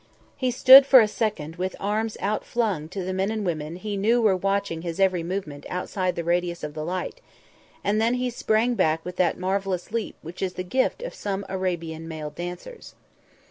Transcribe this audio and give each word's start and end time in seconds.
He 0.35 0.49
stood 0.49 0.87
for 0.87 0.99
a 0.99 1.07
second 1.07 1.57
with 1.57 1.75
arms 1.79 2.17
outflung 2.19 2.89
to 2.89 3.03
the 3.03 3.13
men 3.13 3.29
and 3.29 3.45
women 3.45 3.75
he 3.75 3.97
knew 3.97 4.19
were 4.19 4.35
watching 4.35 4.81
his 4.81 4.99
every 4.99 5.21
movement 5.21 5.63
outside 5.69 6.15
the 6.15 6.23
radius 6.23 6.63
of 6.63 6.73
the 6.73 6.83
light, 6.83 7.21
and 7.83 8.01
then 8.01 8.15
he 8.15 8.31
sprang 8.31 8.73
back 8.73 9.05
with 9.05 9.17
that 9.17 9.37
marvellous 9.37 9.91
leap 9.91 10.15
which 10.23 10.41
is 10.41 10.53
the 10.53 10.63
gift 10.63 11.03
of 11.03 11.13
some 11.13 11.45
Arabian 11.47 12.07
male 12.07 12.31
dancers. 12.31 12.95